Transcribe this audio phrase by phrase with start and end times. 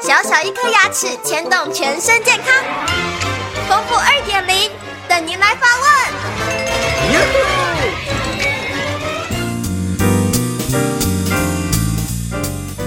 [0.00, 2.46] 小小一颗牙齿牵动全身健康，
[3.68, 4.70] 丰富二点零
[5.08, 5.88] 等您来发问。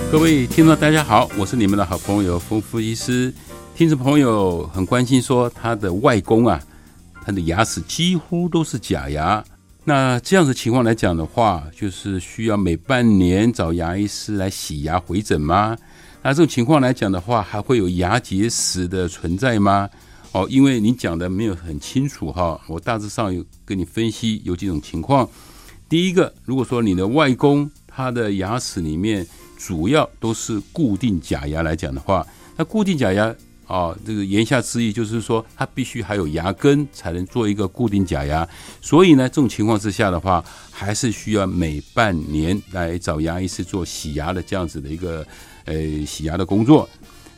[0.09, 3.33] 各位听众，大家好，我是你们的好朋友丰富医师。
[3.75, 6.61] 听众朋友很关心，说他的外公啊，
[7.25, 9.43] 他的牙齿几乎都是假牙。
[9.83, 15.75] 那这样子情况来讲的话，就是需要每半年找牙医师来洗牙回诊吗？
[16.23, 19.89] 那这种情况来讲的话，还会有牙结石的存在吗？
[20.33, 25.27] 哦，因为你讲的没有很清楚哈，我大致上有跟你分析有几种情况。
[25.89, 29.25] 第一个，如果说你的外公他的牙齿里面
[29.57, 33.35] 主要都是固定假牙来讲的话，那固定假牙。
[33.71, 38.45] 啊，这个言下之意就是说，它必须还有牙根才能做一个固定假牙。
[38.81, 45.25] 所以呢，这种情况之下的话，还是需要每半年来找牙医师做洗牙的这样子的一个
[45.63, 46.89] 呃洗牙的工作。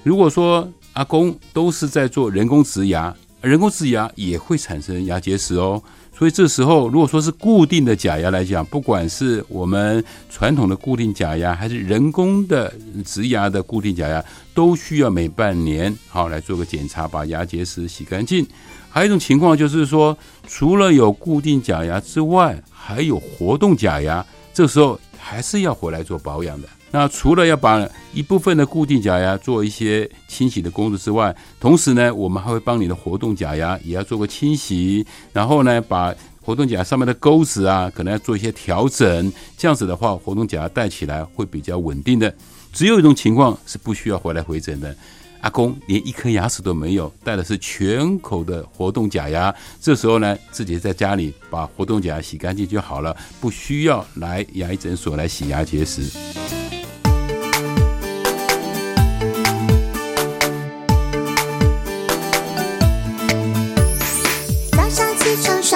[0.01, 5.81] 如果说阿公都是在做人工植牙，人工植牙也会产生牙结石哦。
[6.15, 12.71] 所以这时候，如果说是固定的假牙来讲，不管是我们传统的固定假牙，还是人工的
[13.03, 18.45] 植牙的固定假牙，都需要每半年好来做个检查，把牙结石洗干净。
[18.89, 20.15] 还有一种情况就是说，
[20.47, 26.67] 除了有固定假牙之外，还有活动假牙，这时候还是要回来做保养的。
[26.93, 39.33] 那除了要把一部分的固定假牙做一些清洗的工作之外，同时呢，我们还会帮你的活动假牙也要做个清洗，然后呢，把活动假牙上面的钩子啊，可能要做一些调整。
[39.57, 42.31] 这样子的话，活动假牙戴起来会比较稳定的。
[42.71, 44.95] 只有一种情况是不需要回来回诊的，
[45.41, 49.51] 阿公连一颗牙齿都没有，戴的是全口的活动假牙。
[49.81, 56.62] 这时候呢，自己在家里把活动假牙洗干净就好了，不需要来牙医诊所来洗牙结石。